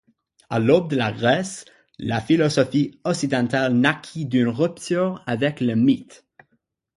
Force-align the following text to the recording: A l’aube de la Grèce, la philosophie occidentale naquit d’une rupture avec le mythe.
A 0.49 0.57
l’aube 0.57 0.89
de 0.89 0.95
la 0.95 1.11
Grèce, 1.11 1.63
la 1.99 2.21
philosophie 2.21 2.99
occidentale 3.03 3.75
naquit 3.75 4.25
d’une 4.25 4.47
rupture 4.47 5.21
avec 5.27 5.61
le 5.61 5.75
mythe. 5.75 6.25